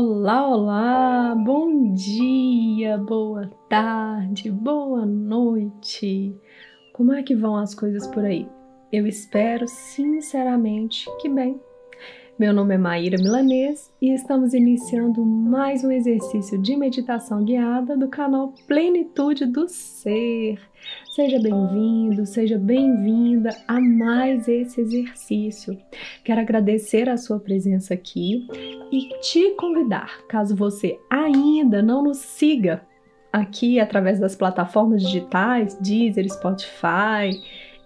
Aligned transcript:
Olá, 0.00 0.48
olá, 0.48 1.34
bom 1.34 1.92
dia, 1.92 2.96
boa 2.96 3.50
tarde, 3.68 4.48
boa 4.48 5.04
noite. 5.04 6.40
Como 6.92 7.12
é 7.12 7.20
que 7.24 7.34
vão 7.34 7.56
as 7.56 7.74
coisas 7.74 8.06
por 8.06 8.24
aí? 8.24 8.48
Eu 8.92 9.08
espero 9.08 9.66
sinceramente 9.66 11.04
que 11.20 11.28
bem. 11.28 11.60
Meu 12.38 12.54
nome 12.54 12.76
é 12.76 12.78
Maíra 12.78 13.16
Milanês 13.20 13.92
e 14.00 14.14
estamos 14.14 14.54
iniciando 14.54 15.24
mais 15.26 15.82
um 15.82 15.90
exercício 15.90 16.56
de 16.56 16.76
meditação 16.76 17.44
guiada 17.44 17.96
do 17.96 18.06
canal 18.06 18.54
Plenitude 18.68 19.44
do 19.44 19.68
Ser. 19.68 20.56
Seja 21.16 21.40
bem-vindo, 21.40 22.24
seja 22.24 22.56
bem-vinda 22.56 23.50
a 23.66 23.80
mais 23.80 24.46
esse 24.46 24.80
exercício. 24.80 25.76
Quero 26.22 26.40
agradecer 26.40 27.08
a 27.08 27.16
sua 27.16 27.40
presença 27.40 27.94
aqui 27.94 28.46
e 28.92 29.08
te 29.20 29.56
convidar, 29.56 30.24
caso 30.28 30.54
você 30.54 30.96
ainda 31.10 31.82
não 31.82 32.04
nos 32.04 32.18
siga 32.18 32.82
aqui 33.32 33.80
através 33.80 34.20
das 34.20 34.36
plataformas 34.36 35.02
digitais, 35.02 35.76
Deezer, 35.80 36.32
Spotify, 36.32 37.36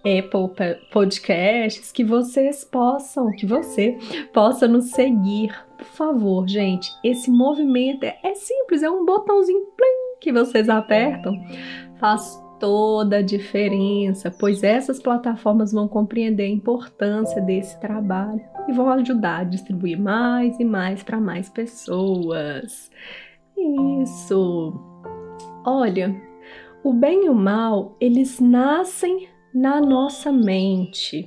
Apple 0.03 0.77
Podcasts, 0.91 1.91
que 1.91 2.03
vocês 2.03 2.63
possam, 2.65 3.31
que 3.31 3.45
você 3.45 3.97
possa 4.33 4.67
nos 4.67 4.91
seguir. 4.91 5.53
Por 5.77 5.85
favor, 5.85 6.47
gente, 6.47 6.91
esse 7.03 7.31
movimento 7.31 8.03
é, 8.03 8.17
é 8.21 8.35
simples, 8.35 8.83
é 8.83 8.89
um 8.89 9.05
botãozinho 9.05 9.65
plim, 9.77 10.19
que 10.19 10.31
vocês 10.31 10.67
apertam, 10.67 11.33
faz 11.99 12.41
toda 12.59 13.17
a 13.17 13.21
diferença, 13.21 14.31
pois 14.31 14.63
essas 14.63 15.01
plataformas 15.01 15.73
vão 15.73 15.87
compreender 15.87 16.45
a 16.45 16.49
importância 16.49 17.41
desse 17.41 17.79
trabalho 17.79 18.41
e 18.67 18.71
vão 18.71 18.89
ajudar 18.89 19.41
a 19.41 19.43
distribuir 19.43 19.99
mais 19.99 20.57
e 20.59 20.65
mais 20.65 21.03
para 21.03 21.19
mais 21.19 21.49
pessoas. 21.49 22.89
Isso. 24.01 24.73
Olha, 25.65 26.15
o 26.83 26.93
bem 26.93 27.25
e 27.25 27.29
o 27.29 27.35
mal, 27.35 27.95
eles 27.99 28.39
nascem 28.39 29.27
na 29.53 29.79
nossa 29.79 30.31
mente. 30.31 31.25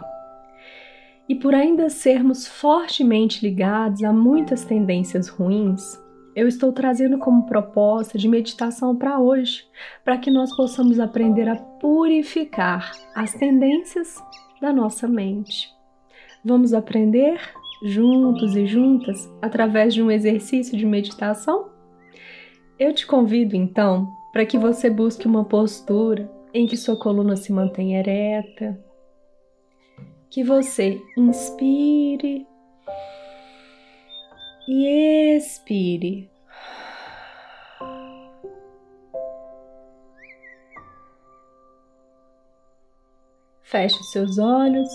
E 1.29 1.35
por 1.35 1.55
ainda 1.55 1.89
sermos 1.89 2.47
fortemente 2.47 3.47
ligados 3.47 4.03
a 4.03 4.13
muitas 4.13 4.65
tendências 4.65 5.29
ruins, 5.29 6.01
eu 6.35 6.47
estou 6.47 6.73
trazendo 6.73 7.19
como 7.19 7.47
proposta 7.47 8.19
de 8.19 8.29
meditação 8.29 8.95
para 8.95 9.19
hoje, 9.19 9.65
para 10.05 10.19
que 10.19 10.31
nós 10.31 10.55
possamos 10.55 11.01
aprender 11.01 11.49
a 11.49 11.57
purificar 11.57 12.93
as 13.15 13.33
tendências 13.33 14.23
da 14.61 14.73
nossa 14.73 15.09
mente. 15.09 15.69
Vamos 16.45 16.75
aprender 16.75 17.41
juntos 17.83 18.55
e 18.55 18.67
juntas 18.67 19.29
através 19.41 19.95
de 19.95 20.03
um 20.03 20.11
exercício 20.11 20.77
de 20.77 20.85
meditação? 20.85 21.71
Eu 22.79 22.93
te 22.93 23.07
convido 23.07 23.57
então 23.57 24.09
para 24.33 24.45
que 24.45 24.59
você 24.59 24.91
busque 24.91 25.27
uma 25.27 25.45
postura 25.45 26.36
em 26.57 26.67
que 26.67 26.75
sua 26.75 26.97
coluna 26.97 27.37
se 27.37 27.53
mantém 27.53 27.97
ereta, 27.97 28.83
que 30.31 30.43
você 30.43 30.99
inspire 31.15 32.47
e 34.67 35.37
expire. 35.37 36.31
Feche 43.63 44.03
seus 44.05 44.39
olhos 44.39 44.89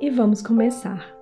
e 0.00 0.10
vamos 0.10 0.40
começar. 0.40 1.19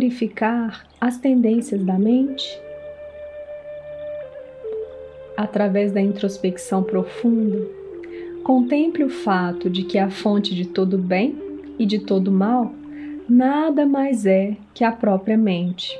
Purificar 0.00 0.86
as 0.98 1.18
tendências 1.18 1.84
da 1.84 1.98
mente? 1.98 2.58
Através 5.36 5.92
da 5.92 6.00
introspecção 6.00 6.82
profunda, 6.82 7.68
contemple 8.42 9.04
o 9.04 9.10
fato 9.10 9.68
de 9.68 9.82
que 9.82 9.98
a 9.98 10.08
fonte 10.08 10.54
de 10.54 10.66
todo 10.66 10.96
bem 10.96 11.36
e 11.78 11.84
de 11.84 11.98
todo 11.98 12.32
mal 12.32 12.72
nada 13.28 13.84
mais 13.84 14.24
é 14.24 14.56
que 14.72 14.84
a 14.84 14.90
própria 14.90 15.36
mente. 15.36 15.94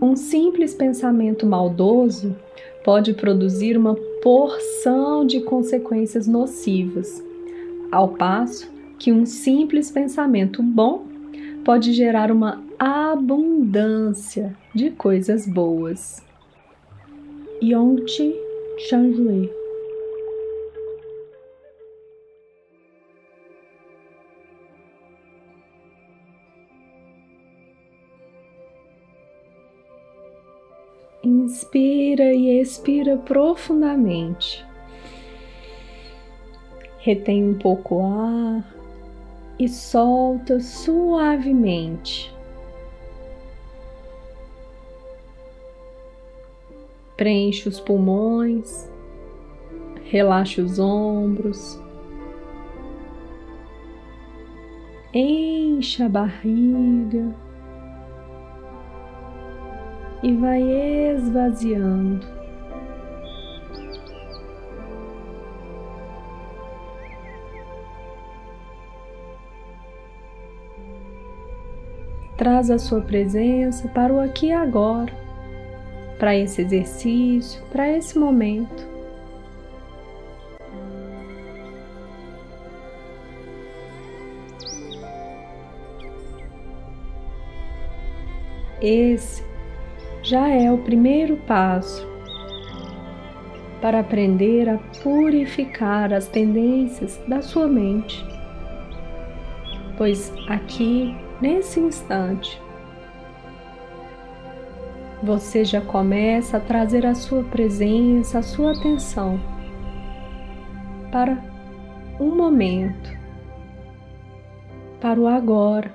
Um 0.00 0.14
simples 0.14 0.74
pensamento 0.74 1.46
maldoso 1.46 2.36
pode 2.84 3.14
produzir 3.14 3.78
uma 3.78 3.94
porção 4.22 5.26
de 5.26 5.40
consequências 5.40 6.26
nocivas, 6.26 7.24
ao 7.90 8.08
passo 8.08 8.70
que 8.98 9.10
um 9.10 9.24
simples 9.24 9.90
pensamento 9.90 10.62
bom 10.62 11.07
pode 11.68 11.92
gerar 11.92 12.32
uma 12.32 12.64
abundância 12.78 14.56
de 14.74 14.90
coisas 14.90 15.46
boas. 15.46 16.24
Yongchi 17.62 18.34
Chanjue 18.88 19.50
Inspira 31.22 32.32
e 32.32 32.62
expira 32.62 33.18
profundamente. 33.18 34.64
Retém 37.00 37.44
um 37.44 37.58
pouco 37.58 37.96
o 37.96 38.06
ar 38.06 38.77
e 39.58 39.68
solta 39.68 40.60
suavemente. 40.60 42.34
Preenche 47.16 47.68
os 47.68 47.80
pulmões, 47.80 48.88
relaxe 50.04 50.60
os 50.60 50.78
ombros, 50.78 51.80
enche 55.12 56.02
a 56.02 56.08
barriga 56.08 57.34
e 60.22 60.32
vai 60.36 60.62
esvaziando. 60.62 62.37
Traz 72.38 72.70
a 72.70 72.78
sua 72.78 73.00
presença 73.00 73.88
para 73.88 74.14
o 74.14 74.20
aqui 74.20 74.46
e 74.46 74.52
agora, 74.52 75.12
para 76.20 76.36
esse 76.36 76.62
exercício, 76.62 77.60
para 77.64 77.90
esse 77.90 78.16
momento. 78.16 78.86
Esse 88.80 89.42
já 90.22 90.48
é 90.48 90.70
o 90.70 90.78
primeiro 90.78 91.38
passo 91.38 92.06
para 93.80 93.98
aprender 93.98 94.68
a 94.68 94.78
purificar 95.02 96.12
as 96.12 96.28
tendências 96.28 97.20
da 97.26 97.42
sua 97.42 97.66
mente, 97.66 98.24
pois 99.96 100.32
aqui 100.46 101.16
nesse 101.40 101.80
instante, 101.80 102.60
você 105.22 105.64
já 105.64 105.80
começa 105.80 106.56
a 106.56 106.60
trazer 106.60 107.04
a 107.04 107.14
sua 107.14 107.42
presença, 107.44 108.38
a 108.38 108.42
sua 108.42 108.72
atenção 108.72 109.40
para 111.10 111.42
um 112.20 112.34
momento, 112.34 113.10
para 115.00 115.18
o 115.18 115.26
agora. 115.26 115.94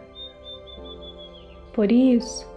Por 1.74 1.92
isso, 1.92 2.48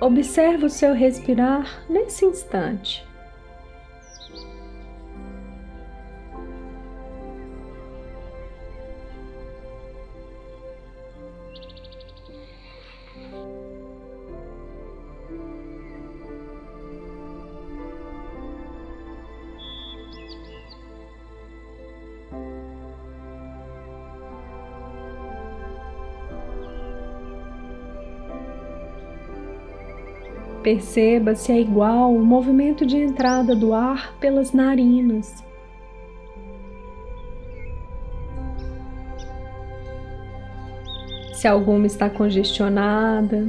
observe 0.00 0.66
o 0.66 0.70
seu 0.70 0.94
respirar 0.94 1.84
nesse 1.88 2.24
instante. 2.24 3.09
Perceba 30.62 31.34
se 31.34 31.52
é 31.52 31.58
igual 31.58 32.14
o 32.14 32.22
movimento 32.22 32.84
de 32.84 32.96
entrada 32.96 33.56
do 33.56 33.72
ar 33.72 34.14
pelas 34.20 34.52
narinas. 34.52 35.42
Se 41.32 41.48
alguma 41.48 41.86
está 41.86 42.10
congestionada, 42.10 43.48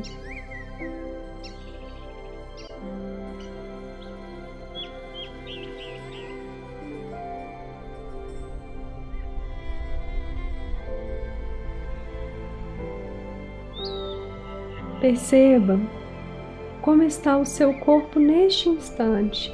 Perceba 15.02 15.80
como 16.82 17.04
está 17.04 17.38
o 17.38 17.46
seu 17.46 17.74
corpo 17.76 18.20
neste 18.20 18.70
instante. 18.70 19.54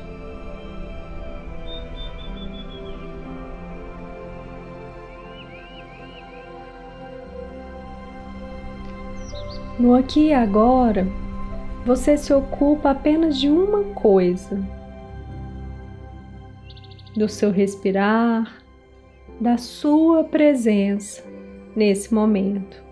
No 9.79 9.93
aqui 9.93 10.29
e 10.29 10.33
agora, 10.33 11.07
você 11.85 12.17
se 12.17 12.33
ocupa 12.33 12.91
apenas 12.91 13.39
de 13.39 13.47
uma 13.47 13.83
coisa: 13.93 14.59
do 17.15 17.29
seu 17.29 17.51
respirar, 17.51 18.57
da 19.39 19.57
sua 19.57 20.23
presença 20.23 21.23
nesse 21.75 22.11
momento. 22.11 22.86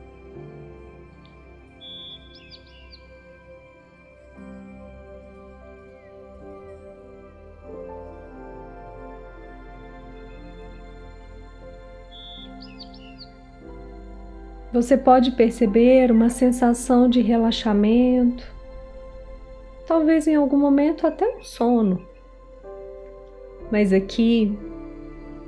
Você 14.75 14.97
pode 14.97 15.31
perceber 15.31 16.11
uma 16.11 16.29
sensação 16.29 17.07
de 17.07 17.21
relaxamento, 17.21 18.45
talvez 19.87 20.27
em 20.27 20.35
algum 20.35 20.57
momento 20.57 21.07
até 21.07 21.25
um 21.25 21.41
sono. 21.41 22.05
Mas 23.71 23.93
aqui 23.93 24.59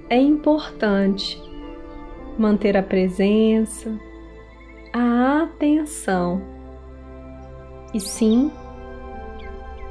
é 0.10 0.18
importante 0.18 1.44
manter 2.40 2.78
a 2.78 2.82
presença, 2.82 4.00
a 4.94 5.44
atenção. 5.44 6.42
E 7.94 8.00
sim, 8.00 8.50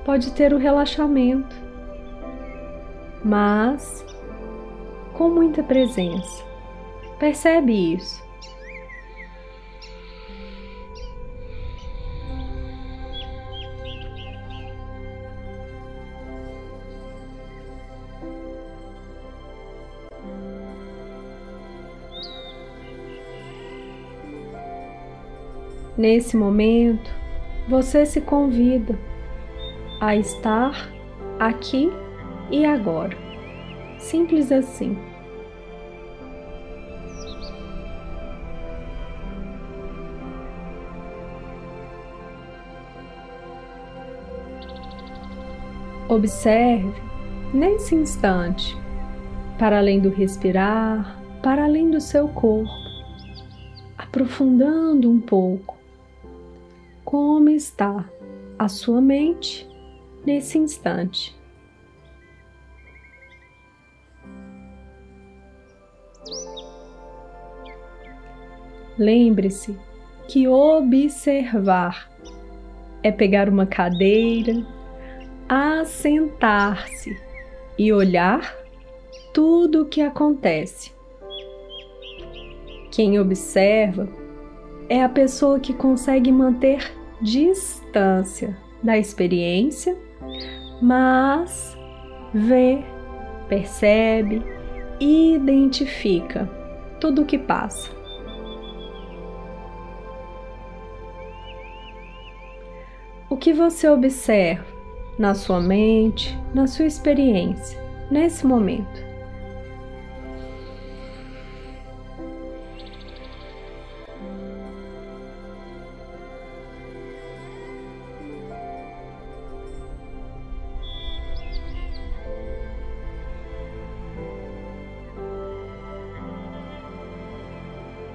pode 0.07 0.33
ter 0.33 0.55
o 0.55 0.59
relaxamento, 0.59 1.55
mas 3.23 4.03
com 5.13 5.29
muita 5.29 5.63
presença. 5.63 6.43
Percebe 7.19 7.93
isso? 7.97 8.26
Nesse 25.97 26.37
momento, 26.37 27.11
você 27.67 28.05
se 28.05 28.21
convida 28.21 28.99
a 29.99 30.15
estar 30.15 30.93
aqui 31.41 31.91
e 32.51 32.67
agora. 32.67 33.17
Simples 33.99 34.53
assim. 34.53 34.99
Observe 46.11 46.93
nesse 47.55 47.95
instante, 47.95 48.77
para 49.59 49.79
além 49.79 49.99
do 49.99 50.11
respirar, 50.11 51.19
para 51.43 51.65
além 51.65 51.91
do 51.91 52.03
seu 52.03 52.29
corpo, 52.29 52.71
aprofundando 53.97 55.11
um 55.11 55.19
pouco 55.19 55.76
como 57.07 57.49
está 57.49 58.05
a 58.59 58.69
sua 58.69 59.01
mente 59.01 59.67
nesse 60.27 60.59
instante. 60.59 61.35
Lembre-se 68.99 69.79
que 70.27 70.49
observar 70.49 72.11
é 73.05 73.13
pegar 73.13 73.49
uma 73.49 73.67
cadeira, 73.67 74.67
assentar-se 75.49 77.17
e 77.79 77.93
olhar 77.93 78.53
tudo 79.33 79.83
o 79.83 79.87
que 79.87 80.01
acontece. 80.01 80.91
Quem 82.91 83.21
observa 83.21 84.26
é 84.89 85.03
a 85.03 85.09
pessoa 85.09 85.59
que 85.59 85.73
consegue 85.73 86.31
manter 86.31 86.93
distância 87.21 88.57
da 88.83 88.97
experiência, 88.99 89.97
mas 90.81 91.77
vê, 92.33 92.85
percebe, 93.49 94.43
identifica 95.01 96.49
tudo 97.01 97.23
o 97.23 97.25
que 97.25 97.39
passa. 97.39 97.91
O 103.29 103.37
que 103.37 103.53
você 103.53 103.89
observa 103.89 104.65
na 105.19 105.35
sua 105.35 105.61
mente, 105.61 106.39
na 106.55 106.67
sua 106.67 106.87
experiência, 106.87 107.79
nesse 108.11 108.47
momento? 108.47 109.06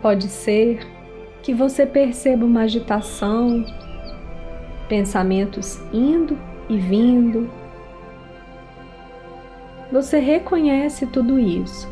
Pode 0.01 0.27
ser 0.29 0.79
que 1.43 1.53
você 1.53 1.85
perceba 1.85 2.43
uma 2.43 2.61
agitação, 2.61 3.63
pensamentos 4.89 5.79
indo 5.93 6.37
e 6.67 6.77
vindo. 6.77 7.49
Você 9.91 10.17
reconhece 10.19 11.05
tudo 11.05 11.37
isso, 11.37 11.87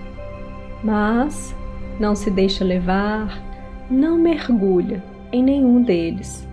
mas 0.83 1.55
não 1.99 2.15
se 2.15 2.31
deixa 2.31 2.63
levar, 2.63 3.43
não 3.91 4.17
mergulha 4.17 5.03
em 5.31 5.43
nenhum 5.43 5.81
deles. 5.83 6.47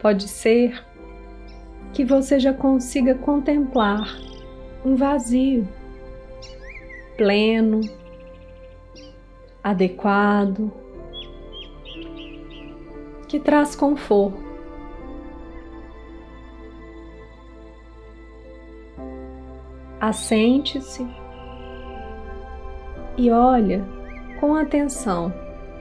Pode 0.00 0.28
ser 0.28 0.80
que 1.96 2.04
você 2.04 2.38
já 2.38 2.52
consiga 2.52 3.14
contemplar 3.14 4.18
um 4.84 4.96
vazio 4.96 5.66
pleno, 7.16 7.80
adequado, 9.64 10.70
que 13.26 13.40
traz 13.40 13.74
conforto. 13.74 14.44
Assente-se 19.98 21.08
e 23.16 23.30
olha 23.30 23.82
com 24.38 24.54
atenção 24.54 25.32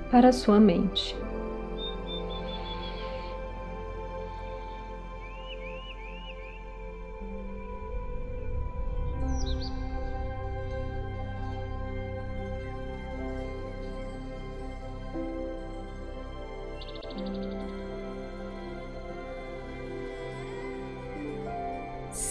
para 0.09 0.29
a 0.29 0.31
sua 0.31 0.61
mente. 0.61 1.24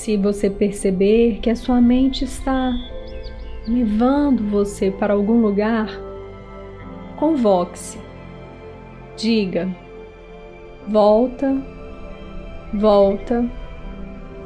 Se 0.04 0.18
você 0.18 0.50
perceber 0.50 1.38
que 1.40 1.48
a 1.48 1.56
sua 1.56 1.80
mente 1.80 2.24
está 2.24 2.74
levando 3.66 4.44
você 4.50 4.90
para 4.90 5.14
algum 5.14 5.40
lugar, 5.40 5.88
convoque-se. 7.16 7.98
Diga: 9.16 9.66
volta, 10.86 11.56
volta, 12.74 13.50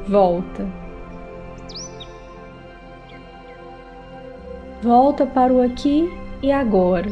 volta. 0.07 0.65
Volta 4.81 5.25
para 5.25 5.51
o 5.51 5.61
aqui 5.61 6.09
e 6.41 6.53
agora. 6.53 7.11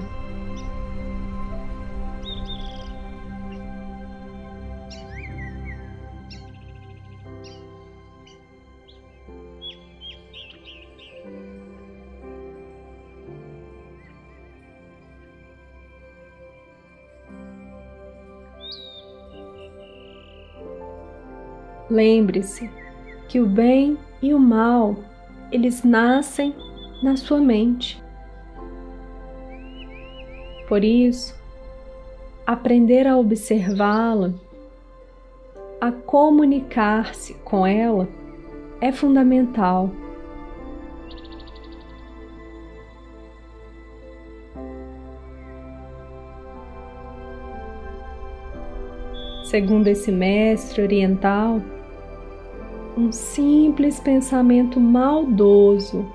Lembre-se 21.97 22.69
que 23.27 23.39
o 23.39 23.47
bem 23.47 23.97
e 24.21 24.31
o 24.31 24.37
mal, 24.37 24.95
eles 25.51 25.83
nascem 25.83 26.53
na 27.01 27.17
sua 27.17 27.39
mente. 27.39 27.99
Por 30.69 30.83
isso, 30.83 31.35
aprender 32.45 33.07
a 33.07 33.17
observá-la, 33.17 34.31
a 35.81 35.91
comunicar-se 35.91 37.33
com 37.43 37.65
ela 37.65 38.07
é 38.79 38.91
fundamental. 38.91 39.89
Segundo 49.45 49.87
esse 49.87 50.11
mestre 50.11 50.83
oriental, 50.83 51.59
um 52.97 53.11
simples 53.11 53.99
pensamento 53.99 54.79
maldoso 54.79 56.11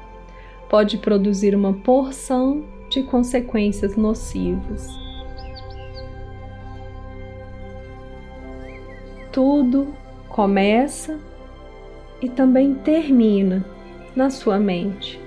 pode 0.69 0.99
produzir 0.99 1.55
uma 1.55 1.73
porção 1.73 2.65
de 2.89 3.05
consequências 3.05 3.95
nocivas. 3.97 4.91
Tudo 9.31 9.95
começa 10.29 11.21
e 12.21 12.29
também 12.29 12.75
termina 12.75 13.65
na 14.17 14.29
sua 14.29 14.59
mente. 14.59 15.21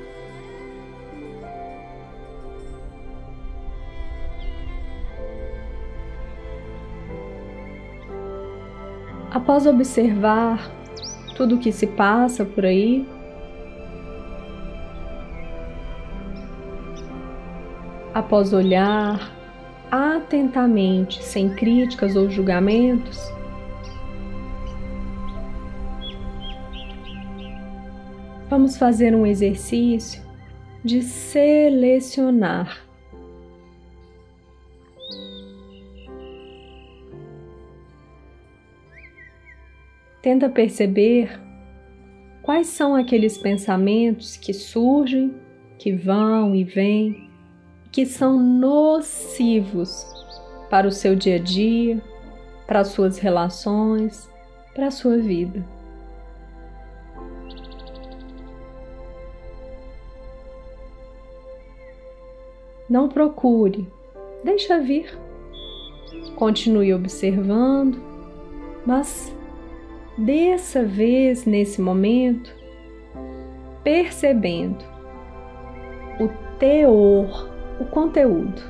Após 9.31 9.65
observar 9.65 10.84
tudo 11.35 11.55
o 11.55 11.59
que 11.59 11.71
se 11.71 11.85
passa 11.85 12.43
por 12.45 12.65
aí. 12.65 13.05
Após 18.13 18.53
olhar 18.53 19.31
atentamente, 19.91 21.21
sem 21.21 21.49
críticas 21.49 22.15
ou 22.15 22.29
julgamentos, 22.29 23.19
vamos 28.49 28.77
fazer 28.77 29.13
um 29.13 29.25
exercício 29.25 30.23
de 30.83 31.01
selecionar 31.01 32.85
Tenta 40.25 40.49
perceber 40.49 41.39
quais 42.41 42.65
são 42.65 42.95
aqueles 42.95 43.37
pensamentos 43.37 44.35
que 44.35 44.53
surgem, 44.55 45.35
que 45.77 45.91
vão 45.91 46.55
e 46.55 46.63
vêm, 46.63 47.29
que 47.91 48.07
são 48.07 48.39
nocivos 48.39 50.03
para 50.67 50.87
o 50.87 50.91
seu 50.91 51.15
dia 51.15 51.35
a 51.35 51.37
dia, 51.37 52.01
para 52.65 52.79
as 52.79 52.87
suas 52.87 53.19
relações, 53.19 54.27
para 54.73 54.87
a 54.87 54.91
sua 54.91 55.15
vida. 55.19 55.63
Não 62.89 63.07
procure, 63.07 63.87
deixa 64.43 64.79
vir. 64.79 65.15
Continue 66.35 66.95
observando, 66.95 68.01
mas 68.87 69.34
dessa 70.17 70.83
vez, 70.83 71.45
nesse 71.45 71.81
momento, 71.81 72.53
percebendo 73.83 74.83
o 76.19 76.29
teor, 76.57 77.49
o 77.79 77.85
conteúdo, 77.85 78.61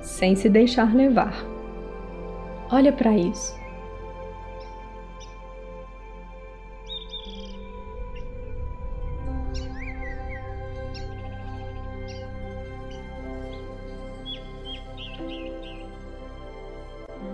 sem 0.00 0.36
se 0.36 0.48
deixar 0.48 0.94
levar. 0.94 1.44
Olha 2.70 2.92
para 2.92 3.16
isso. 3.16 3.60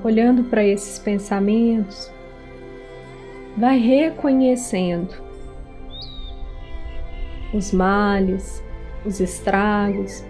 Olhando 0.02 0.44
para 0.44 0.64
esses 0.64 0.98
pensamentos, 0.98 2.10
vai 3.58 3.76
reconhecendo 3.78 5.12
os 7.52 7.72
males, 7.72 8.62
os 9.04 9.20
estragos, 9.20 10.24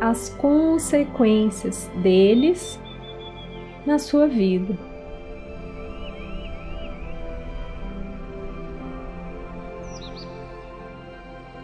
as 0.00 0.28
consequências 0.28 1.90
deles 2.00 2.78
na 3.84 3.98
sua 3.98 4.28
vida. 4.28 4.78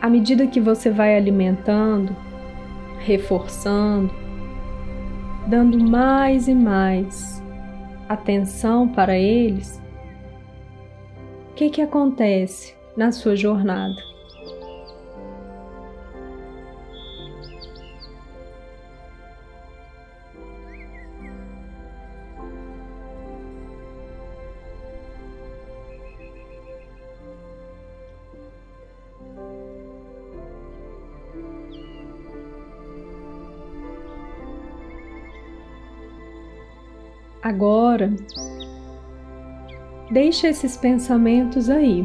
À 0.00 0.08
medida 0.08 0.46
que 0.46 0.60
você 0.60 0.90
vai 0.90 1.16
alimentando, 1.16 2.16
reforçando, 2.98 4.10
dando 5.46 5.78
mais 5.78 6.48
e 6.48 6.54
mais 6.54 7.40
atenção 8.08 8.88
para 8.88 9.16
eles, 9.16 9.80
que, 11.60 11.68
que 11.68 11.82
acontece 11.82 12.74
na 12.96 13.12
sua 13.12 13.36
jornada? 13.36 13.94
Agora, 37.42 38.10
Deixe 40.10 40.48
esses 40.48 40.76
pensamentos 40.76 41.70
aí. 41.70 42.04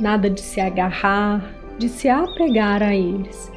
Nada 0.00 0.30
de 0.30 0.40
se 0.40 0.58
agarrar, 0.58 1.54
de 1.78 1.86
se 1.86 2.08
apegar 2.08 2.82
a 2.82 2.94
eles. 2.94 3.52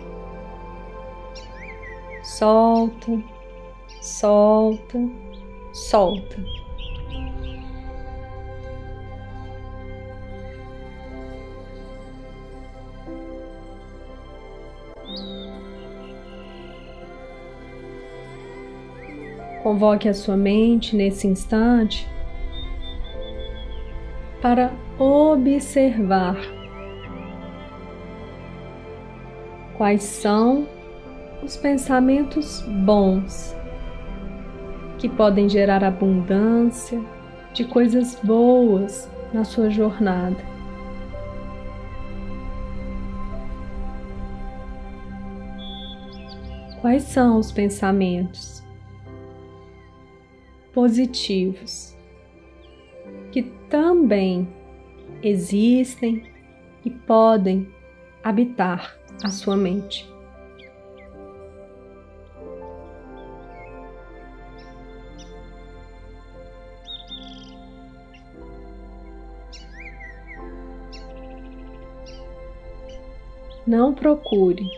Solta, 2.21 3.23
solta, 4.01 4.99
solta. 5.71 6.35
Convoque 19.63 20.09
a 20.09 20.13
sua 20.13 20.35
mente 20.35 20.93
nesse 20.93 21.25
instante 21.25 22.12
para 24.43 24.73
observar 24.99 26.35
quais 29.77 30.03
são 30.03 30.67
os 31.41 31.55
pensamentos 31.55 32.59
bons 32.83 33.55
que 34.99 35.07
podem 35.07 35.47
gerar 35.47 35.81
abundância 35.81 37.01
de 37.53 37.63
coisas 37.63 38.19
boas 38.21 39.09
na 39.33 39.45
sua 39.45 39.69
jornada. 39.69 40.43
Quais 46.81 47.03
são 47.03 47.39
os 47.39 47.49
pensamentos 47.49 48.61
positivos? 50.73 51.92
Também 53.73 54.47
existem 55.23 56.21
e 56.85 56.91
podem 56.91 57.67
habitar 58.23 58.95
a 59.23 59.31
sua 59.31 59.57
mente? 59.57 60.07
Não 73.65 73.95
procure. 73.95 74.69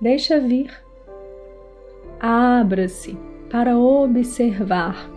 Deixa 0.00 0.40
vir. 0.40 0.72
Abra-se 2.18 3.18
para 3.50 3.76
observar. 3.76 5.13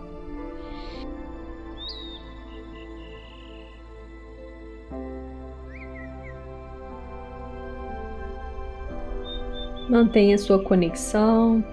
Mantenha 9.98 10.38
sua 10.38 10.62
conexão, 10.62 11.64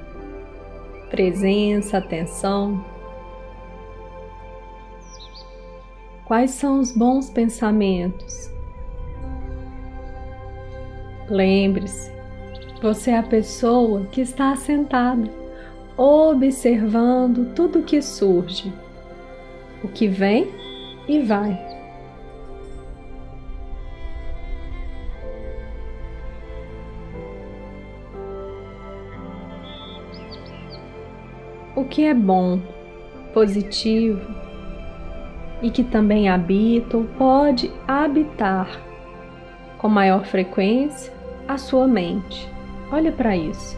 presença, 1.11 1.99
atenção. 1.99 2.83
Quais 6.25 6.49
são 6.49 6.79
os 6.79 6.91
bons 6.91 7.29
pensamentos? 7.29 8.51
Lembre-se, 11.29 12.11
você 12.81 13.11
é 13.11 13.19
a 13.19 13.23
pessoa 13.23 14.07
que 14.07 14.21
está 14.21 14.55
sentada, 14.55 15.29
observando 15.95 17.53
tudo 17.53 17.83
que 17.83 18.01
surge, 18.01 18.73
o 19.83 19.87
que 19.87 20.07
vem 20.07 20.51
e 21.07 21.21
vai. 21.21 21.74
O 31.85 31.87
que 31.87 32.03
é 32.03 32.15
bom, 32.15 32.59
positivo 33.31 34.19
e 35.61 35.69
que 35.69 35.83
também 35.83 36.27
habita 36.27 36.97
ou 36.97 37.03
pode 37.03 37.71
habitar 37.87 38.67
com 39.77 39.87
maior 39.87 40.25
frequência 40.25 41.13
a 41.47 41.59
sua 41.59 41.87
mente. 41.87 42.49
Olha 42.91 43.11
para 43.11 43.37
isso. 43.37 43.77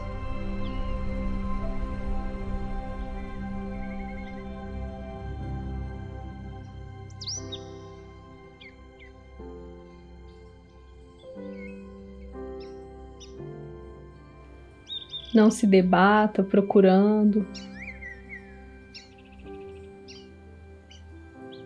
Não 15.36 15.52
se 15.52 15.68
debata 15.68 16.42
procurando. 16.42 17.46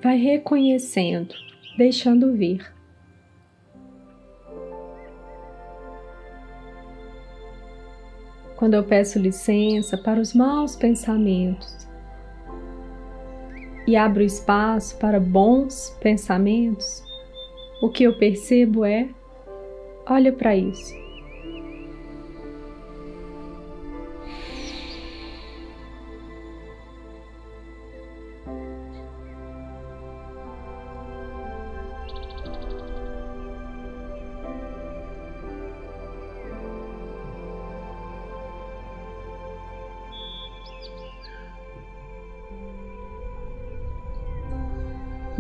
Vai 0.02 0.18
reconhecendo, 0.18 1.36
deixando 1.78 2.34
vir. 2.34 2.72
quando 8.62 8.76
eu 8.76 8.84
peço 8.84 9.18
licença 9.18 9.98
para 9.98 10.22
os 10.22 10.36
maus 10.36 10.76
pensamentos 10.76 11.90
e 13.88 13.96
abro 13.96 14.22
espaço 14.22 14.96
para 15.00 15.20
bons 15.20 15.98
pensamentos, 16.00 17.04
o 17.82 17.90
que 17.90 18.04
eu 18.04 18.16
percebo 18.20 18.86
é: 18.86 19.10
olha 20.08 20.32
para 20.32 20.56
isso. 20.56 21.01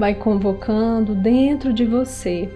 Vai 0.02 0.16
convocando 0.16 1.14
dentro 1.14 1.72
de 1.72 1.86
você. 1.86 2.50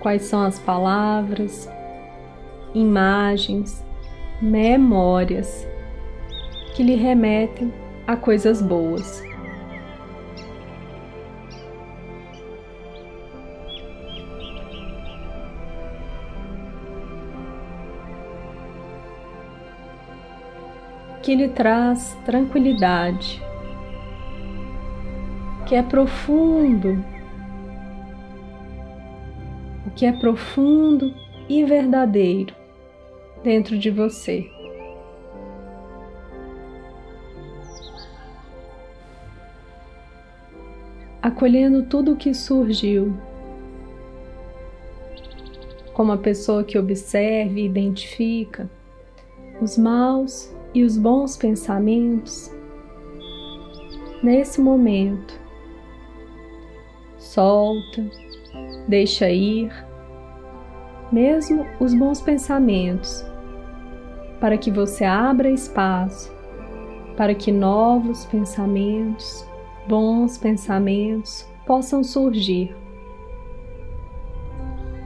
Quais 0.00 0.22
são 0.22 0.42
as 0.42 0.58
palavras, 0.58 1.68
imagens, 2.74 3.84
memórias 4.40 5.68
que 6.74 6.82
lhe 6.82 6.94
remetem 6.94 7.70
a 8.06 8.16
coisas 8.16 8.62
boas. 8.62 9.22
Que 21.22 21.36
lhe 21.36 21.48
traz 21.48 22.18
tranquilidade, 22.24 23.40
que 25.66 25.76
é 25.76 25.82
profundo, 25.82 27.04
o 29.86 29.90
que 29.92 30.04
é 30.04 30.12
profundo 30.12 31.14
e 31.48 31.64
verdadeiro 31.64 32.52
dentro 33.44 33.78
de 33.78 33.88
você. 33.88 34.50
Acolhendo 41.22 41.84
tudo 41.84 42.14
o 42.14 42.16
que 42.16 42.34
surgiu, 42.34 43.16
como 45.94 46.10
a 46.10 46.18
pessoa 46.18 46.64
que 46.64 46.76
observa 46.76 47.60
e 47.60 47.64
identifica 47.64 48.68
os 49.60 49.78
maus 49.78 50.52
e 50.74 50.84
os 50.84 50.96
bons 50.96 51.36
pensamentos 51.36 52.50
nesse 54.22 54.60
momento. 54.60 55.40
Solta, 57.18 58.04
deixa 58.88 59.30
ir, 59.30 59.72
mesmo 61.10 61.66
os 61.80 61.94
bons 61.94 62.20
pensamentos, 62.20 63.24
para 64.40 64.56
que 64.56 64.70
você 64.70 65.04
abra 65.04 65.50
espaço 65.50 66.32
para 67.16 67.34
que 67.34 67.52
novos 67.52 68.24
pensamentos, 68.26 69.46
bons 69.86 70.38
pensamentos 70.38 71.46
possam 71.66 72.02
surgir. 72.02 72.74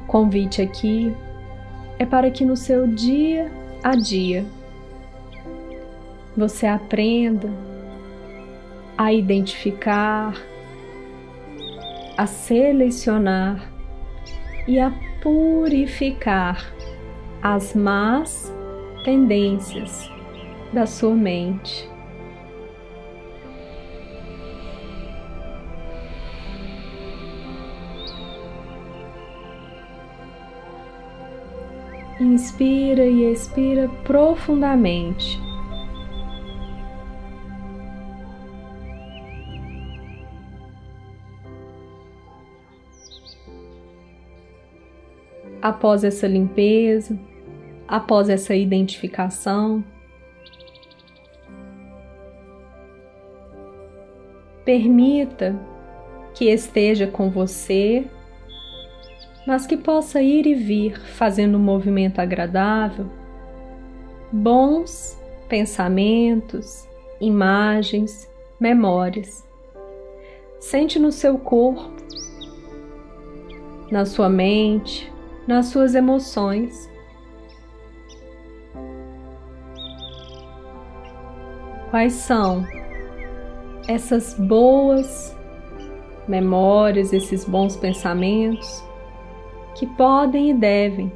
O 0.04 0.06
convite 0.06 0.62
aqui 0.62 1.14
é 1.98 2.06
para 2.06 2.30
que 2.30 2.44
no 2.44 2.56
seu 2.56 2.86
dia 2.86 3.50
a 3.82 3.96
dia 3.96 4.46
você 6.36 6.66
aprenda 6.66 7.48
a 8.98 9.12
identificar, 9.12 10.34
a 12.16 12.26
selecionar 12.26 13.70
e 14.68 14.78
a 14.78 14.92
purificar 15.22 16.72
as 17.42 17.74
más 17.74 18.52
tendências 19.04 20.10
da 20.72 20.86
sua 20.86 21.14
mente. 21.14 21.88
Inspira 32.18 33.04
e 33.04 33.30
expira 33.30 33.88
profundamente. 34.04 35.45
Após 45.66 46.04
essa 46.04 46.28
limpeza, 46.28 47.18
após 47.88 48.28
essa 48.28 48.54
identificação. 48.54 49.82
Permita 54.64 55.58
que 56.34 56.44
esteja 56.44 57.08
com 57.08 57.30
você, 57.30 58.04
mas 59.44 59.66
que 59.66 59.76
possa 59.76 60.22
ir 60.22 60.46
e 60.46 60.54
vir 60.54 61.00
fazendo 61.00 61.58
um 61.58 61.62
movimento 61.62 62.20
agradável, 62.20 63.10
bons 64.30 65.20
pensamentos, 65.48 66.88
imagens, 67.20 68.30
memórias. 68.60 69.44
Sente 70.60 70.96
no 70.96 71.10
seu 71.10 71.36
corpo, 71.38 71.96
na 73.90 74.04
sua 74.04 74.28
mente, 74.28 75.12
nas 75.46 75.66
suas 75.66 75.94
emoções. 75.94 76.90
Quais 81.90 82.14
são 82.14 82.66
essas 83.88 84.34
boas 84.34 85.34
memórias, 86.26 87.12
esses 87.12 87.44
bons 87.44 87.76
pensamentos 87.76 88.84
que 89.76 89.86
podem 89.86 90.50
e 90.50 90.54
devem 90.54 91.12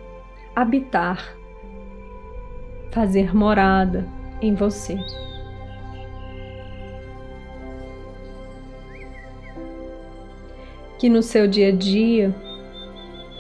habitar, 0.55 1.37
fazer 2.90 3.35
morada 3.35 4.07
em 4.40 4.55
você. 4.55 4.97
Que 10.99 11.09
no 11.09 11.23
seu 11.23 11.49
dia 11.49 11.69
a 11.69 11.73
dia 11.73 12.35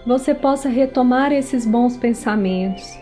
você 0.06 0.34
possa 0.34 0.68
retomar 0.68 1.32
esses 1.32 1.66
bons 1.66 1.96
pensamentos, 1.96 2.98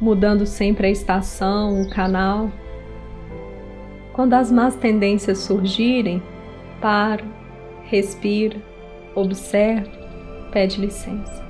mudando 0.00 0.44
sempre 0.44 0.88
a 0.88 0.90
estação, 0.90 1.80
o 1.80 1.90
canal. 1.90 2.50
Quando 4.12 4.34
as 4.34 4.52
más 4.52 4.76
tendências 4.76 5.38
surgirem, 5.38 6.22
para, 6.80 7.24
respira, 7.84 8.60
observa, 9.14 9.90
pede 10.52 10.80
licença. 10.80 11.44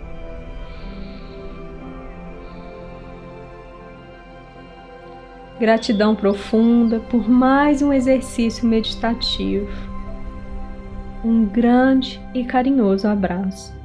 Gratidão 5.59 6.14
profunda 6.14 7.00
por 7.00 7.29
mais 7.29 7.81
um 7.81 7.92
exercício 7.92 8.68
meditativo. 8.68 9.95
Um 11.26 11.44
grande 11.44 12.20
e 12.32 12.44
carinhoso 12.44 13.08
abraço. 13.08 13.75